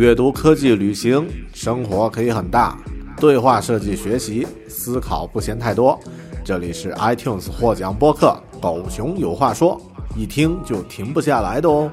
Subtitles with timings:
[0.00, 2.74] 阅读、科技、旅行，生活可以很大。
[3.18, 6.00] 对话设计学习，思考不嫌太多。
[6.42, 9.78] 这里是 iTunes 获奖播客《狗熊有话说》，
[10.18, 11.92] 一听就停不下来的哦。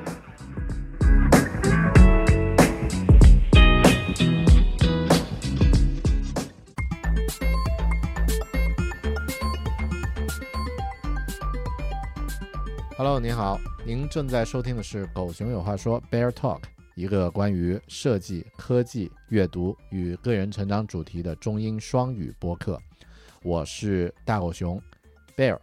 [12.98, 16.60] Hello，您好，您正在收听的是《狗熊有话说》Bear Talk，
[16.98, 22.82] 一个关于设计、科技、阅读与个人成长主题的中英双语播客。
[23.44, 24.82] 我是大狗熊
[25.36, 25.60] Bear，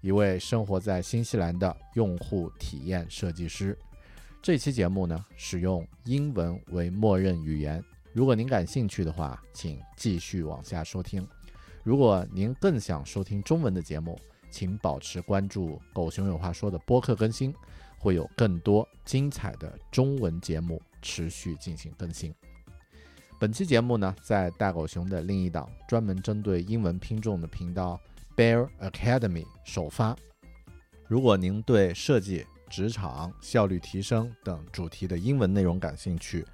[0.00, 3.76] 一位生活在新西兰的用户体验设计师。
[4.40, 7.82] 这期节目呢，使用英文为默认语言。
[8.12, 11.26] 如果您感兴趣的话，请继续往下收听。
[11.82, 14.16] 如果您更想收听中文的节目，
[14.56, 17.54] 请保持关注“狗熊有话说”的播客更新，
[17.98, 22.34] 会有更多精彩的中文节目持续进行更新。
[23.38, 28.00] 本期节目呢，在大狗熊的另一档专门针对英文拼众的频道
[28.34, 30.16] Bear Academy 首发。
[31.06, 36.46] 如果您对设计、职场、效率提升等主题的英文内容感兴趣，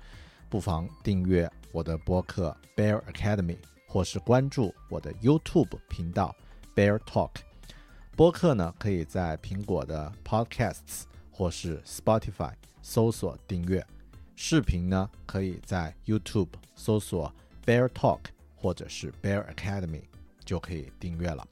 [0.50, 6.34] 不妨订阅我的播客 Bear Academy，或是关注我的 YouTube 频道
[6.74, 7.30] Bear Talk。
[8.14, 13.80] 播客呢，可以在苹果的 Podcasts 或是 Spotify 搜索订阅；
[14.36, 17.32] 视频呢，可以在 YouTube 搜索
[17.64, 18.20] Bear Talk
[18.54, 20.02] 或者是 Bear Academy
[20.44, 21.46] 就可以订阅了。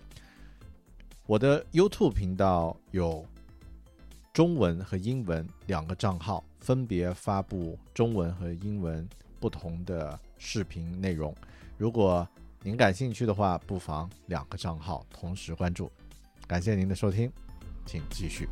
[1.27, 3.25] 我的 YouTube 频道有
[4.35, 9.09] 中文和英文两个账号，分别发布中文和英文
[9.41, 11.35] 不同的视频内容。
[11.79, 12.29] 如果
[12.63, 15.91] 您感兴趣的话，不妨两个账号同时关注。
[16.50, 17.32] 感谢您的收听，
[17.86, 18.48] 请继续。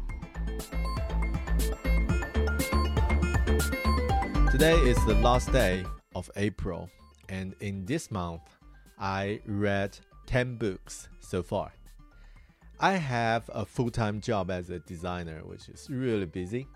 [4.51, 6.87] Today is the last day of April,
[7.27, 8.41] and in this month,
[8.97, 9.97] I read
[10.27, 11.71] 10 books so far.
[12.79, 16.67] I have a full time job as a designer, which is really busy.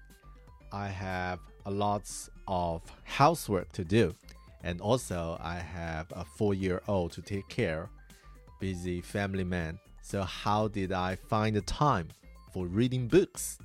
[0.72, 2.10] I have a lot
[2.48, 4.16] of housework to do,
[4.64, 7.90] and also I have a four year old to take care.
[8.60, 9.80] Busy family man.
[10.05, 12.09] So, how did I find the time
[12.53, 13.59] for reading books?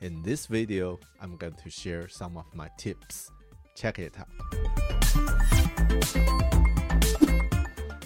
[0.00, 3.30] In this video, I'm going to share some of my tips.
[3.76, 4.28] Check it out.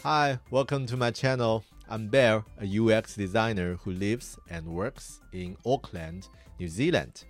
[0.05, 1.65] Hi, welcome to my channel.
[1.89, 6.29] I'm Bear, a UX designer who lives and works in Auckland,
[6.61, 7.25] New Zealand.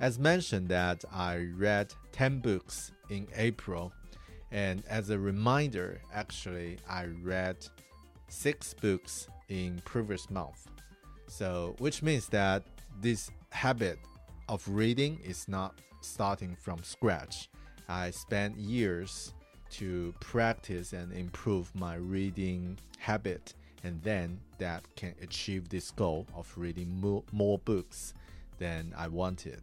[0.00, 3.92] As mentioned that I read 10 books in April
[4.50, 7.56] and as a reminder, actually I read
[8.28, 10.68] 6 books in previous month.
[11.26, 12.62] So, which means that
[13.00, 13.98] this habit
[14.48, 17.50] of reading is not starting from scratch.
[17.88, 19.34] I spent years
[19.72, 26.52] to practice and improve my reading habit, and then that can achieve this goal of
[26.56, 28.14] reading more, more books
[28.58, 29.60] than I wanted.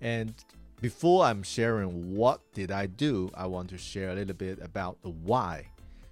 [0.00, 0.34] And
[0.80, 5.02] before I'm sharing what did I do, I want to share a little bit about
[5.02, 5.66] the why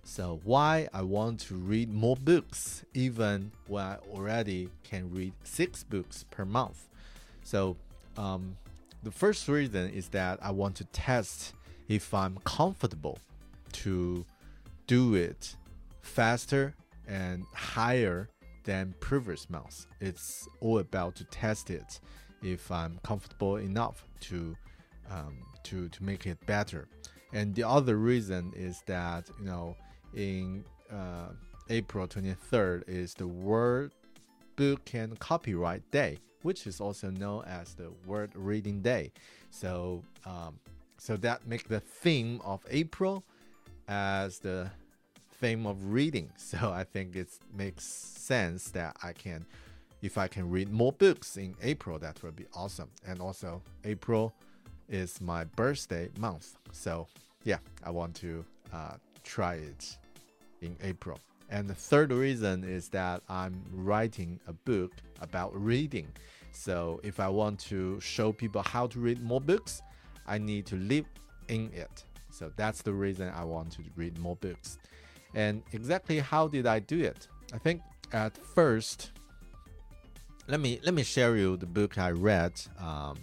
[0.08, 5.84] so why I want to read more books even when I already can read six
[5.84, 6.88] books per month.
[7.44, 7.76] So
[8.16, 8.56] um,
[9.02, 11.52] the first reason is that I want to test
[11.88, 13.18] if I'm comfortable
[13.72, 14.24] to
[14.86, 15.54] do it
[16.00, 16.74] faster
[17.06, 18.30] and higher
[18.64, 19.86] than previous months.
[20.00, 22.00] It's all about to test it
[22.42, 24.56] if I'm comfortable enough to
[25.10, 26.88] um, to to make it better.
[27.34, 29.76] And the other reason is that you know
[30.14, 31.28] in uh,
[31.70, 33.90] April 23rd is the World
[34.56, 39.12] Book and Copyright Day, which is also known as the World Reading Day.
[39.50, 40.58] So, um,
[40.98, 43.24] so that make the theme of April
[43.86, 44.70] as the
[45.40, 46.30] theme of reading.
[46.38, 49.46] So I think it makes sense that I can,
[50.02, 52.90] if I can read more books in April, that would be awesome.
[53.06, 54.34] And also, April
[54.88, 56.56] is my birthday month.
[56.72, 57.06] So
[57.44, 58.94] yeah, I want to uh,
[59.28, 59.98] try it
[60.62, 61.18] in April.
[61.50, 66.08] And the third reason is that I'm writing a book about reading.
[66.52, 69.82] So if I want to show people how to read more books,
[70.26, 71.06] I need to live
[71.48, 72.04] in it.
[72.30, 74.78] So that's the reason I want to read more books.
[75.34, 77.28] And exactly how did I do it?
[77.52, 77.80] I think
[78.12, 79.12] at first,
[80.46, 83.16] let me let me share you the book I read um,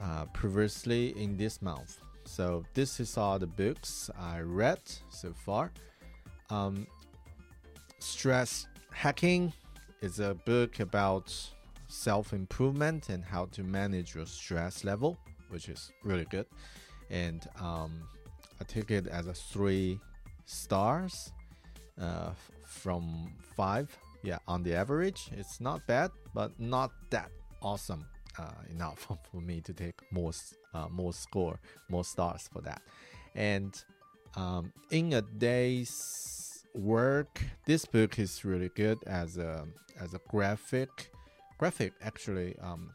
[0.00, 1.98] uh, previously in this month.
[2.28, 5.72] So this is all the books I read so far.
[6.50, 6.86] Um,
[7.98, 9.52] Stress Hacking
[10.02, 11.34] is a book about
[11.88, 16.46] self improvement and how to manage your stress level, which is really good.
[17.10, 18.02] And um,
[18.60, 19.98] I take it as a three
[20.44, 21.32] stars
[22.00, 22.32] uh,
[22.66, 23.88] from five.
[24.22, 27.30] Yeah, on the average, it's not bad, but not that
[27.62, 28.04] awesome
[28.38, 30.32] uh, enough for me to take more
[30.74, 32.82] uh, more score, more stars for that.
[33.34, 33.80] And
[34.36, 39.66] um, in a day's work, this book is really good as a
[40.00, 41.10] as a graphic
[41.58, 42.56] graphic actually.
[42.60, 42.90] Um,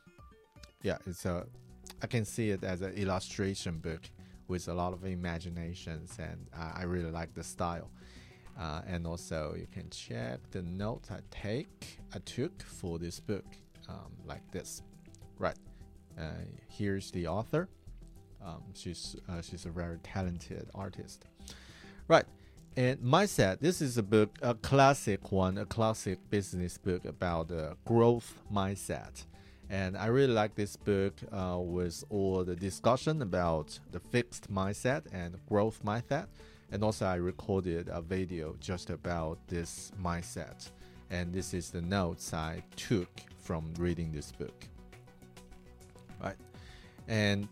[0.81, 1.45] yeah, it's a
[2.01, 4.01] I can see it as an illustration book
[4.47, 7.89] with a lot of imaginations, and I, I really like the style.
[8.59, 13.45] Uh, and also, you can check the notes I take I took for this book,
[13.89, 14.83] um, like this.
[15.39, 15.57] Right,
[16.19, 17.67] uh, here's the author.
[18.45, 21.25] Um, she's uh, she's a very talented artist.
[22.07, 22.25] Right,
[22.75, 23.59] and mindset.
[23.59, 29.25] This is a book, a classic one, a classic business book about the growth mindset.
[29.69, 35.03] And I really like this book uh, with all the discussion about the fixed mindset
[35.13, 36.27] and growth mindset.
[36.71, 40.69] And also, I recorded a video just about this mindset.
[41.11, 44.67] And this is the notes I took from reading this book.
[46.23, 46.35] Right.
[47.07, 47.47] And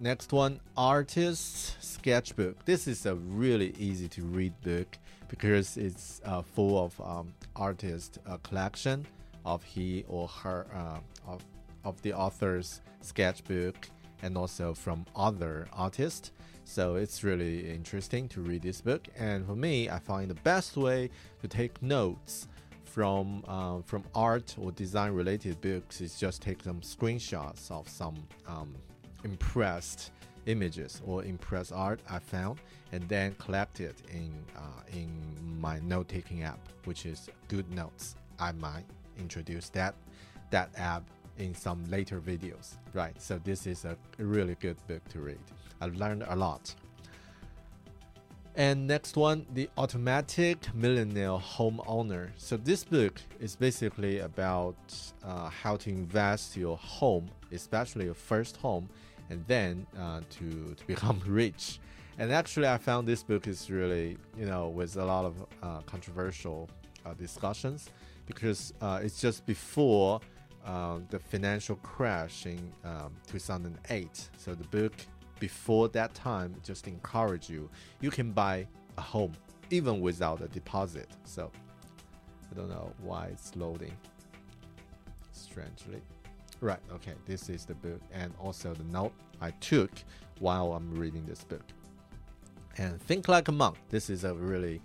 [0.00, 2.64] next one, Artist Sketchbook.
[2.64, 8.18] This is a really easy to read book because it's uh, full of um, artist
[8.26, 9.06] uh, collection
[9.44, 11.44] of he or her uh, of
[11.84, 13.88] of the author's sketchbook
[14.22, 16.32] and also from other artists.
[16.64, 19.06] So it's really interesting to read this book.
[19.18, 21.10] And for me, I find the best way
[21.42, 22.48] to take notes
[22.94, 28.14] from uh, from art or design related books is just take some screenshots of some
[28.46, 28.72] um,
[29.24, 30.12] impressed
[30.46, 32.60] images or impressed art I found,
[32.92, 35.10] and then collect it in uh, in
[35.60, 38.14] my note taking app, which is Good Notes.
[38.38, 38.86] I might
[39.18, 39.96] introduce that
[40.50, 41.02] that app
[41.38, 43.20] in some later videos, right?
[43.20, 45.44] So this is a really good book to read.
[45.80, 46.72] I've learned a lot.
[48.56, 52.30] And next one, The Automatic Millionaire Homeowner.
[52.36, 54.76] So this book is basically about
[55.24, 58.88] uh, how to invest your home, especially your first home,
[59.28, 61.80] and then uh, to, to become rich.
[62.16, 65.80] And actually, I found this book is really, you know, with a lot of uh,
[65.80, 66.70] controversial
[67.04, 67.90] uh, discussions
[68.26, 70.20] because uh, it's just before
[70.64, 74.30] uh, the financial crash in um, 2008.
[74.38, 74.92] So the book
[75.38, 77.68] before that time just encourage you.
[78.00, 78.66] You can buy
[78.96, 79.32] a home
[79.70, 81.08] even without a deposit.
[81.24, 81.50] So
[82.50, 83.96] I don't know why it's loading
[85.32, 86.00] strangely.
[86.60, 89.90] Right, okay, this is the book and also the note I took
[90.38, 91.64] while I'm reading this book.
[92.78, 93.76] And Think Like a Monk.
[93.90, 94.80] This is a really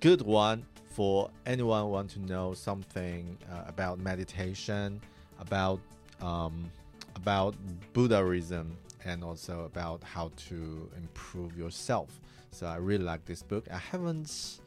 [0.00, 5.00] good one for anyone want to know something uh, about meditation,
[5.38, 5.80] about
[6.20, 6.70] um,
[7.16, 7.54] about
[7.92, 12.20] Buddhism and also about how to improve yourself.
[12.50, 13.66] So I really like this book.
[13.72, 14.60] I haven't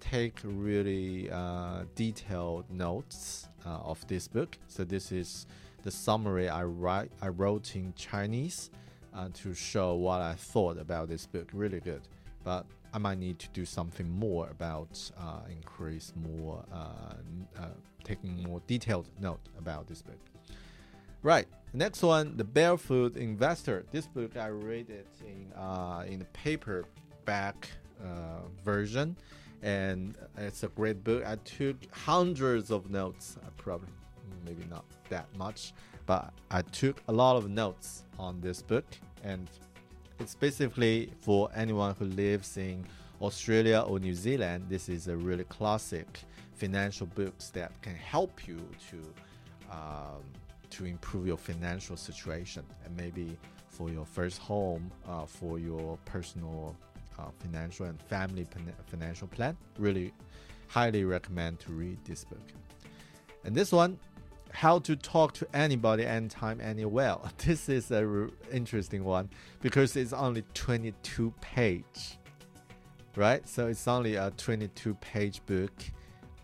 [0.00, 4.56] take really uh, detailed notes uh, of this book.
[4.68, 5.46] So this is
[5.82, 8.70] the summary I write I wrote in Chinese
[9.14, 11.48] uh, to show what I thought about this book.
[11.52, 12.02] Really good,
[12.44, 17.14] but I might need to do something more about uh, increase more uh,
[17.58, 17.66] uh,
[18.04, 20.18] taking more detailed note about this book.
[21.22, 21.48] Right.
[21.72, 23.84] Next one, The Barefoot Investor.
[23.90, 27.68] This book I read it in uh, in the paperback
[28.00, 29.16] uh, version,
[29.62, 31.26] and it's a great book.
[31.26, 33.36] I took hundreds of notes.
[33.44, 33.88] I probably
[34.46, 35.72] maybe not that much,
[36.06, 38.86] but I took a lot of notes on this book,
[39.24, 39.50] and
[40.20, 42.84] it's basically for anyone who lives in
[43.20, 44.66] Australia or New Zealand.
[44.68, 46.20] This is a really classic
[46.54, 48.58] financial books that can help you
[48.90, 48.96] to.
[49.70, 50.22] Um,
[50.70, 53.36] to improve your financial situation and maybe
[53.68, 56.76] for your first home, uh, for your personal
[57.18, 58.46] uh, financial and family
[58.86, 59.56] financial plan.
[59.78, 60.12] Really
[60.68, 62.42] highly recommend to read this book.
[63.44, 63.98] And this one,
[64.50, 67.16] How to Talk to Anybody Anytime Anywhere.
[67.38, 72.18] This is a interesting one because it's only 22 page,
[73.16, 73.46] right?
[73.48, 75.72] So it's only a 22 page book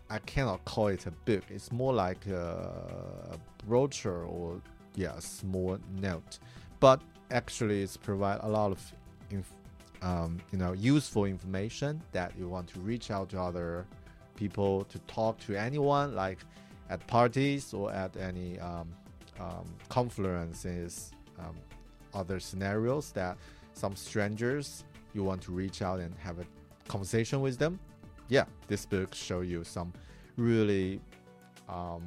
[0.09, 1.43] I cannot call it a book.
[1.49, 4.61] It's more like a brochure or
[4.95, 6.39] yeah, a small note.
[6.79, 8.93] But actually, it's provide a lot of
[10.01, 13.85] um, you know useful information that you want to reach out to other
[14.35, 16.39] people to talk to anyone like
[16.89, 18.87] at parties or at any um,
[19.39, 21.55] um, conferences um,
[22.13, 23.37] other scenarios that
[23.73, 24.83] some strangers
[25.13, 26.45] you want to reach out and have a
[26.87, 27.79] conversation with them
[28.29, 29.93] yeah this book show you some
[30.37, 30.99] really
[31.69, 32.03] um,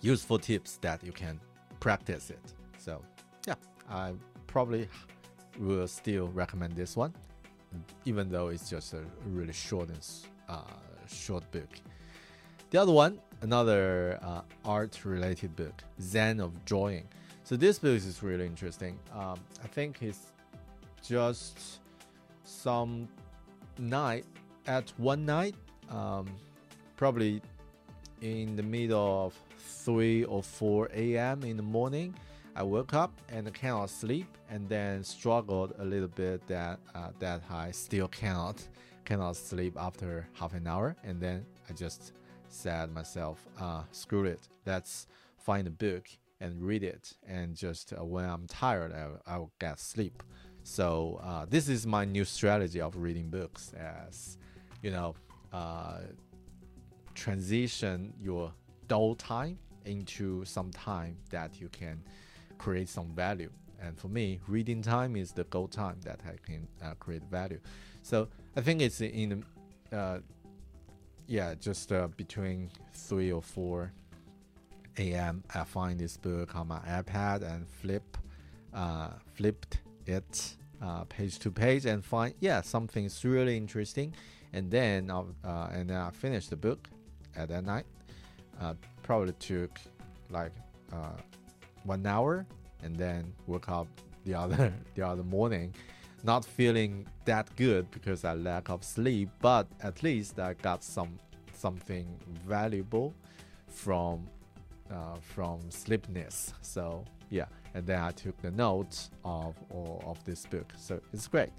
[0.00, 1.40] useful tips that you can
[1.80, 2.52] practice it.
[2.78, 3.02] So
[3.46, 3.54] yeah
[3.90, 4.12] i
[4.46, 4.88] probably
[5.58, 7.12] will still recommend this one
[8.04, 10.00] even though it's just a really short and
[10.48, 10.62] uh,
[11.08, 11.68] short book.
[12.70, 17.06] The other one another uh, art related book zen of drawing.
[17.44, 18.98] So this book is really interesting.
[19.14, 20.32] Um, i think it's
[21.02, 21.80] just
[22.44, 23.08] some
[23.78, 24.24] night
[24.66, 25.54] at one night
[25.90, 26.26] um,
[26.96, 27.40] probably
[28.22, 32.14] in the middle of 3 or 4 a.m in the morning
[32.54, 37.42] i woke up and cannot sleep and then struggled a little bit that uh, that
[37.50, 38.66] i still cannot
[39.06, 40.96] cannot sleep after half an hour.
[41.04, 42.12] And then i just
[42.48, 44.40] said myself uh, screw it.
[44.66, 45.06] Let's
[45.38, 46.08] find a book
[46.40, 47.14] and read it.
[47.26, 50.22] And just uh, when i'm tired I, I will get sleep.
[50.64, 54.36] So uh, this is my new strategy of reading books as
[54.86, 55.16] you know
[55.52, 55.98] uh,
[57.14, 58.52] transition your
[58.86, 62.00] dull time into some time that you can
[62.56, 63.50] create some value.
[63.80, 67.60] And for me reading time is the goal time that i can uh, create value.
[68.02, 69.44] So i think it's in
[69.92, 70.18] uh,
[71.26, 73.92] yeah just uh, between 3 or 4
[74.98, 78.16] a.m i find this book on my ipad and flip
[78.72, 84.14] uh, flipped it uh, page to page and find yeah something's really interesting
[84.56, 86.88] and then uh, and then I finished the book
[87.36, 87.84] at that night.
[88.58, 88.72] Uh,
[89.02, 89.78] probably took
[90.30, 90.52] like
[90.92, 91.20] uh,
[91.84, 92.46] one hour,
[92.82, 93.86] and then woke up
[94.24, 95.74] the other the other morning,
[96.24, 99.28] not feeling that good because I lack of sleep.
[99.40, 101.18] But at least I got some
[101.52, 102.08] something
[102.48, 103.14] valuable
[103.68, 104.26] from
[104.90, 106.54] uh, from sleepness.
[106.62, 110.72] So yeah, and then I took the notes of of this book.
[110.78, 111.52] So it's great.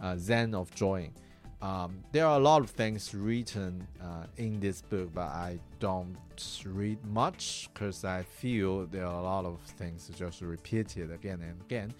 [0.00, 1.12] Uh, Zen of drawing.
[1.60, 6.16] Um, there are a lot of things written uh, in this book, but I don't
[6.64, 11.60] read much because I feel there are a lot of things just repeated again and
[11.62, 11.92] again.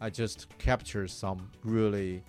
[0.00, 2.22] I just capture some really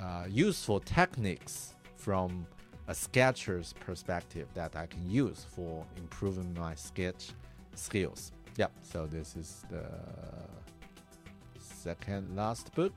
[0.00, 2.46] uh, useful techniques from
[2.88, 7.30] a sketcher's perspective that I can use for improving my sketch
[7.74, 8.32] skills.
[8.56, 9.84] Yeah, so this is the
[11.58, 12.92] second last book.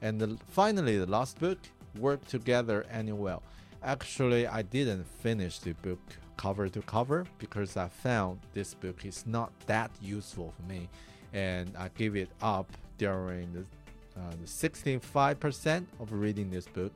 [0.00, 1.58] And the, finally, the last book
[1.98, 3.38] work together anywhere.
[3.82, 6.00] Actually, I didn't finish the book
[6.36, 10.88] cover to cover because I found this book is not that useful for me,
[11.32, 16.92] and I give it up during the, uh, the 65% of reading this book.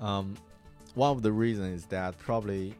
[0.00, 0.36] Um,
[0.94, 2.74] one of the reasons is that probably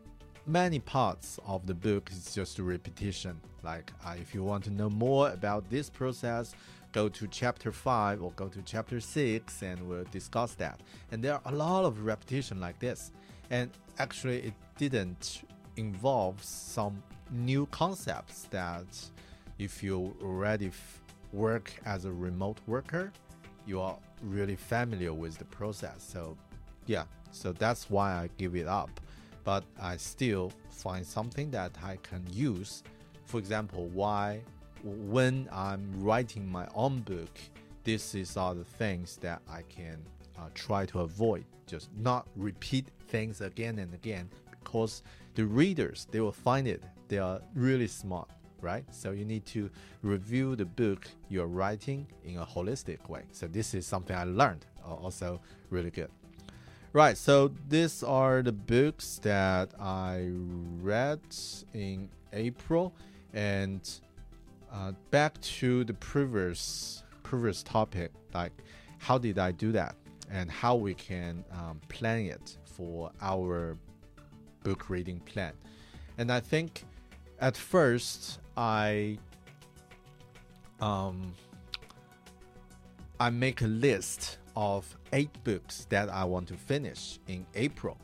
[0.46, 3.40] many parts of the book is just repetition.
[3.62, 6.54] Like uh, if you want to know more about this process,
[6.96, 10.80] go to chapter 5 or go to chapter 6 and we'll discuss that.
[11.12, 13.12] And there are a lot of repetition like this.
[13.50, 15.42] And actually, it didn't
[15.76, 18.86] involve some new concepts that
[19.58, 20.70] if you already
[21.34, 23.12] work as a remote worker,
[23.66, 25.98] you are really familiar with the process.
[25.98, 26.34] So,
[26.86, 28.88] yeah, so that's why I give it up.
[29.44, 32.82] But I still find something that I can use.
[33.26, 34.40] For example, why
[34.86, 37.38] when I'm writing my own book,
[37.84, 39.98] this is all the things that I can
[40.38, 41.44] uh, try to avoid.
[41.66, 45.02] Just not repeat things again and again because
[45.34, 46.82] the readers they will find it.
[47.08, 48.28] They are really smart,
[48.60, 48.84] right?
[48.92, 49.70] So you need to
[50.02, 53.22] review the book you're writing in a holistic way.
[53.32, 54.66] So this is something I learned.
[54.84, 55.40] Uh, also
[55.70, 56.10] really good.
[56.92, 60.30] Right, so these are the books that I
[60.80, 61.20] read
[61.74, 62.94] in April,
[63.34, 63.82] and
[64.76, 68.52] uh, back to the previous previous topic, like
[68.98, 69.96] how did I do that,
[70.30, 73.78] and how we can um, plan it for our
[74.62, 75.52] book reading plan.
[76.18, 76.84] And I think
[77.40, 79.18] at first I
[80.80, 81.32] um,
[83.18, 87.96] I make a list of eight books that I want to finish in April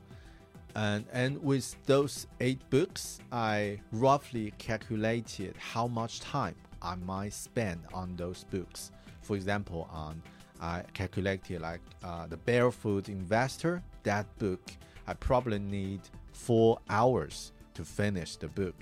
[0.75, 7.81] and, and with those eight books, I roughly calculated how much time I might spend
[7.93, 8.91] on those books.
[9.23, 10.23] For example, um,
[10.61, 14.73] I calculated like uh, the Barefoot Investor, that book,
[15.07, 16.01] I probably need
[16.33, 18.77] four hours to finish the book.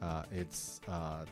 [0.00, 1.24] Uh, it's uh,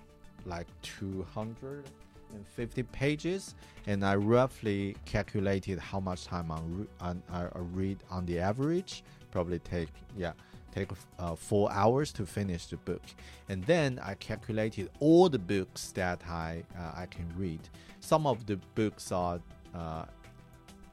[0.46, 1.84] like 200
[2.32, 3.54] 150 pages,
[3.86, 9.04] and I roughly calculated how much time on, on I read on the average.
[9.32, 10.32] Probably take yeah
[10.72, 13.02] take uh, four hours to finish the book,
[13.48, 17.60] and then I calculated all the books that I uh, I can read.
[18.00, 19.40] Some of the books are
[19.74, 20.04] uh,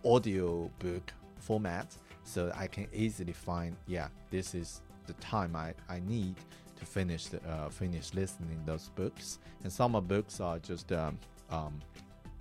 [0.04, 6.00] audio book format, so I can easily find yeah this is the time I, I
[6.02, 6.36] need
[6.80, 9.40] to finish the, uh, finish listening those books.
[9.64, 11.20] And some of the books are just um,
[11.50, 11.80] um,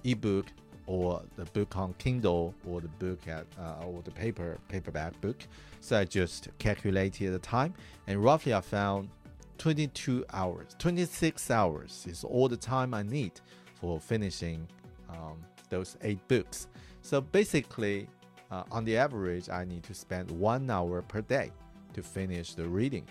[0.05, 0.47] ebook
[0.88, 5.37] or the book on Kindle or the book at uh, or the paper paperback book.
[5.80, 7.75] So I just calculated the time,
[8.07, 9.11] and roughly I found
[9.59, 13.33] 22 hours, 26 hours is all the time I need
[13.75, 14.66] for finishing
[15.11, 15.37] um,
[15.68, 16.68] those eight books.
[17.02, 18.09] So basically,
[18.50, 21.50] uh, on the average, I need to spend one hour per day
[21.92, 23.07] to finish the reading.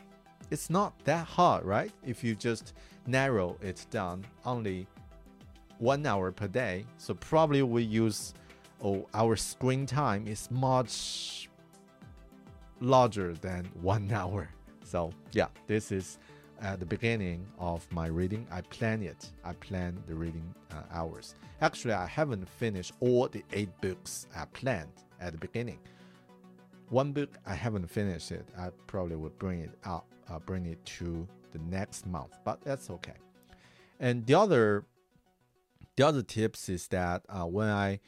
[0.50, 1.91] It's not that hard, right?
[2.05, 2.74] If you just
[3.05, 4.88] narrow it down only
[5.79, 6.86] one hour per day.
[6.98, 8.34] So probably we use
[8.84, 11.50] oh our screen time is much
[12.79, 14.50] larger than one hour.
[14.84, 16.17] So yeah, this is
[16.62, 18.48] at the beginning of my reading.
[18.51, 19.31] I plan it.
[19.43, 21.36] I plan the reading uh, hours.
[21.62, 25.79] Actually, I haven't finished all the eight books I planned at the beginning.
[26.89, 28.48] One book I haven't finished it.
[28.57, 32.89] I probably would bring it out, uh, bring it to the next month, but that's
[32.89, 33.17] okay.
[34.00, 34.86] And the other,
[35.98, 38.00] the other tips is that uh, when I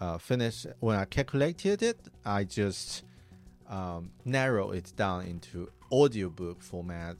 [0.00, 3.04] uh, finish, when I calculated it, I just
[3.68, 7.16] um, narrow it down into audiobook format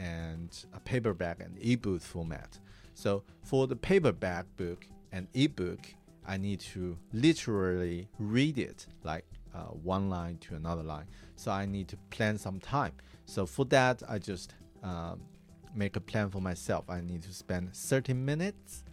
[0.00, 2.58] and a paperback and ebook format.
[2.94, 5.80] So for the paperback book and ebook,
[6.26, 11.06] I need to literally read it like uh, one line to another line.
[11.36, 12.92] So I need to plan some time.
[13.26, 15.20] So for that, I just um,
[15.74, 16.88] make a plan for myself.
[16.88, 18.84] I need to spend 30 minutes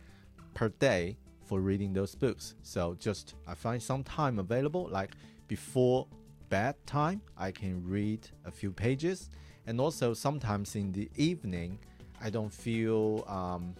[0.59, 2.55] per day for reading those books.
[2.63, 5.11] So just I find some time available, like
[5.47, 6.05] before
[6.49, 9.29] bedtime, I can read a few pages,
[9.67, 11.79] and also sometimes in the evening,
[12.21, 13.73] I don't feel um,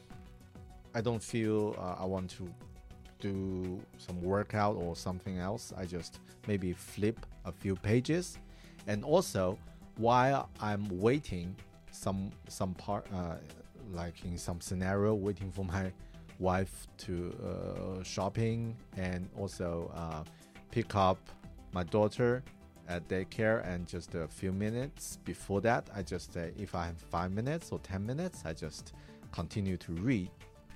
[0.96, 2.48] I don't feel uh, I want to
[3.20, 8.38] do some workout or something else, I just maybe flip a few pages.
[8.88, 9.60] And also,
[9.98, 11.58] while I'm waiting,
[11.92, 13.36] some some part uh,
[13.92, 15.92] like in some scenario, waiting for my
[16.40, 20.24] wife to uh, shopping and also uh,
[20.72, 21.20] pick up
[21.74, 22.44] my daughter
[22.88, 26.98] at daycare and just a few minutes before that i just say if i have
[26.98, 28.94] five minutes or ten minutes i just
[29.32, 30.30] continue to read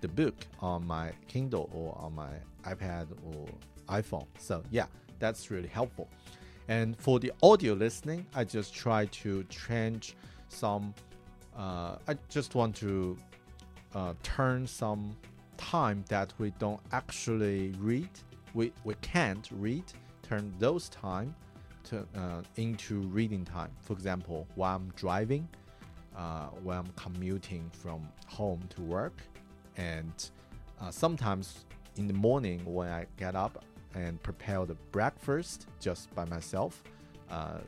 [0.03, 2.33] the book on my Kindle or on my
[2.65, 3.47] iPad or
[3.87, 4.27] iPhone.
[4.37, 6.09] So yeah, that's really helpful.
[6.67, 10.15] And for the audio listening, I just try to change
[10.49, 10.93] some.
[11.57, 13.17] Uh, I just want to
[13.95, 15.15] uh, turn some
[15.57, 18.09] time that we don't actually read,
[18.53, 19.83] we, we can't read,
[20.21, 21.35] turn those time
[21.85, 23.71] to, uh, into reading time.
[23.81, 25.47] For example, while I'm driving,
[26.15, 29.15] uh, while I'm commuting from home to work,
[29.77, 30.29] and
[30.81, 31.65] uh, sometimes
[31.97, 33.63] in the morning when I get up
[33.95, 36.83] and prepare the breakfast just by myself,
[37.29, 37.59] uh,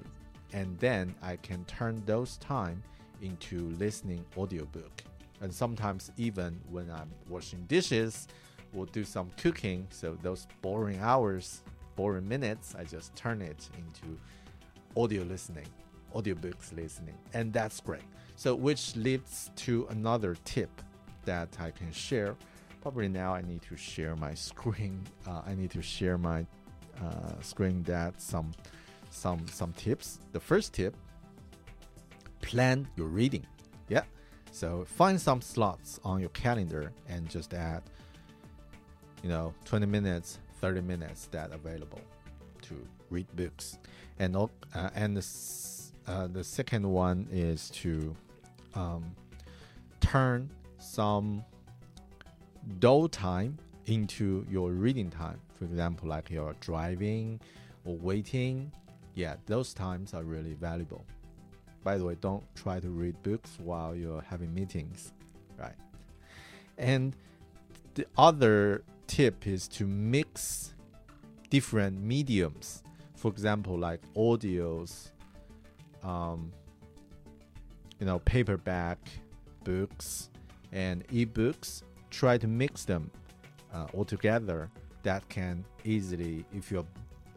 [0.54, 2.82] and then I can turn those time
[3.22, 5.04] into listening audiobook.
[5.42, 8.28] And sometimes even when I'm washing dishes
[8.76, 11.62] or do some cooking, so those boring hours,
[11.96, 14.18] boring minutes, I just turn it into
[14.98, 15.68] audio listening,
[16.14, 18.04] audiobooks listening, and that's great.
[18.36, 20.70] So which leads to another tip
[21.26, 22.36] that I can share.
[22.82, 25.02] Probably now I need to share my screen.
[25.28, 26.46] Uh, I need to share my
[27.04, 28.52] uh, screen that some
[29.10, 30.20] some some tips.
[30.32, 30.96] The first tip:
[32.42, 33.46] plan your reading.
[33.90, 34.04] Yeah.
[34.56, 37.84] So find some slots on your calendar and just add,
[39.22, 42.00] you know, 20 minutes, 30 minutes that available
[42.62, 42.76] to
[43.10, 43.78] read books.
[44.18, 44.48] And uh,
[44.96, 45.28] and the,
[46.08, 48.16] uh, the second one is to
[48.76, 49.14] um,
[50.00, 51.44] turn some
[52.80, 55.42] dull time into your reading time.
[55.56, 57.42] For example, like you're driving
[57.84, 58.72] or waiting.
[59.16, 61.04] Yeah, those times are really valuable.
[61.86, 65.14] By the way, don't try to read books while you're having meetings,
[65.56, 65.76] right?
[66.80, 67.16] And
[67.94, 70.74] the other tip is to mix
[71.52, 72.82] different mediums.
[73.16, 75.12] For example, like audios,
[76.04, 76.52] um,
[78.00, 78.98] you know, paperback
[79.64, 80.32] books,
[80.72, 83.12] and ebooks, try to mix them
[83.72, 84.72] uh, all together.
[85.04, 86.84] That can easily, if you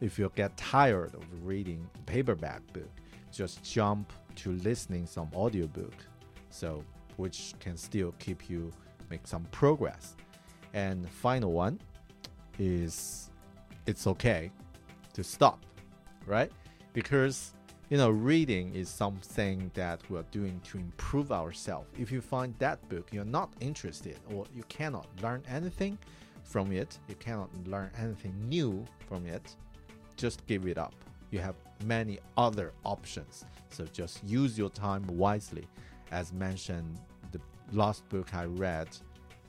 [0.00, 2.88] if you get tired of reading paperback book,
[3.30, 5.94] just jump to listening some audiobook.
[6.50, 6.84] So
[7.16, 8.72] which can still keep you
[9.10, 10.14] make some progress.
[10.74, 11.80] And final one
[12.58, 13.30] is
[13.86, 14.50] it's okay
[15.12, 15.64] to stop,
[16.26, 16.50] right?
[16.92, 17.54] Because
[17.90, 21.88] you know, reading is something that we are doing to improve ourselves.
[21.98, 25.98] If you find that book you're not interested or you cannot learn anything
[26.42, 29.56] from it, you cannot learn anything new from it,
[30.16, 30.94] just give it up.
[31.30, 33.44] You have many other options.
[33.70, 35.66] So just use your time wisely.
[36.10, 36.98] As mentioned,
[37.32, 37.40] the
[37.72, 38.88] last book I read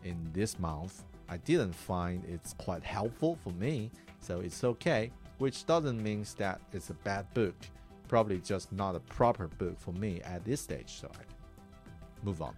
[0.04, 5.66] in this month, I didn't find it's quite helpful for me, so it's okay, which
[5.66, 7.56] doesn't mean that it's a bad book
[8.10, 11.00] probably just not a proper book for me at this stage.
[11.00, 12.56] So I move on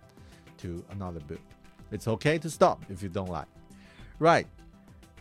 [0.60, 1.42] to another book.
[1.92, 3.48] It's okay to stop if you don't like.
[4.18, 4.48] Right.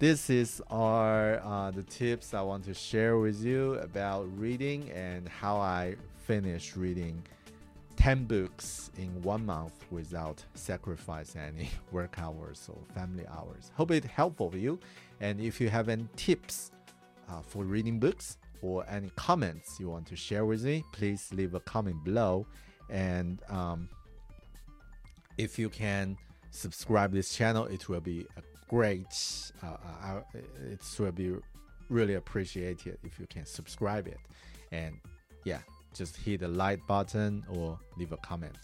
[0.01, 5.29] This is our uh, the tips I want to share with you about reading and
[5.29, 7.23] how I finish reading
[7.97, 13.73] 10 books in one month without sacrifice any work hours or family hours.
[13.75, 14.81] Hope it helpful for you.
[15.21, 16.71] And if you have any tips
[17.29, 21.55] uh, for reading books, or any comments you want to share with me, please leave
[21.55, 22.47] a comment below.
[22.89, 23.91] And um,
[25.37, 26.17] if you can
[26.53, 29.52] subscribe this channel, it will be a great.
[29.62, 30.22] Uh, uh,
[30.72, 31.34] it will be
[31.90, 34.18] really appreciated if you can subscribe it.
[34.72, 34.96] And
[35.44, 35.60] yeah,
[35.94, 38.58] just hit the like button or leave a comment.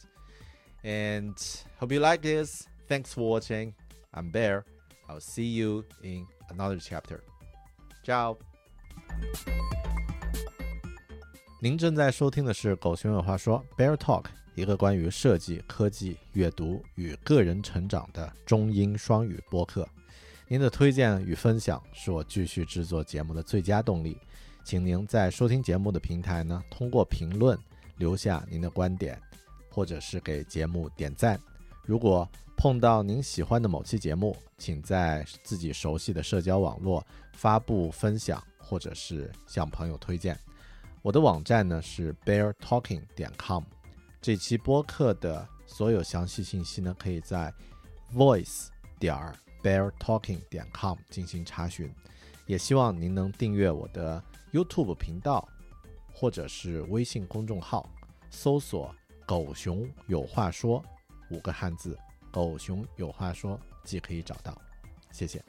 [0.84, 1.38] And
[1.80, 2.68] hope you like this.
[2.88, 3.74] Thanks for watching.
[4.14, 4.66] I'm Bear.
[5.08, 7.22] I'll see you in another chapter.
[8.04, 8.38] Ciao.
[11.62, 19.88] 您正在收听的是《狗熊有话说》Bear Talk，一个关于设计、科技、阅读与个人成长的中英双语播客。
[20.49, 24.17] 您的推荐与分享是我继续制作节目的最佳动力。
[24.65, 27.59] 请您在收听节目的平台呢，通过评论
[27.97, 29.21] 留下您的观点，
[29.69, 31.41] 或者是给节目点赞。
[31.85, 38.43] 如果碰到您喜欢的某期节目，请在自己熟悉的社交网络发布分享。
[38.69, 40.37] 或者是向朋友推荐。
[41.01, 43.63] 我的网站呢是 beartalking 点 com。
[44.21, 47.55] 这期播客的所有详细信息呢，可以在
[48.13, 48.67] voice
[48.99, 49.33] 点儿
[49.66, 51.94] beartalking 点 com 进行查询。
[52.46, 55.48] 也希望您能订阅我的 YouTube 频道，
[56.14, 57.90] 或者是微信公众号，
[58.30, 58.94] 搜索“
[59.26, 60.84] 狗熊有话说”
[61.30, 61.98] 五个汉字，“
[62.32, 64.60] 狗熊有话说”即可以找到。
[65.12, 65.42] 谢谢。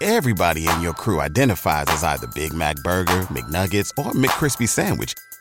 [0.00, 5.12] Everybody in your crew identifies as either Big Mac Burger, McNuggets, or McCrispy Sandwich.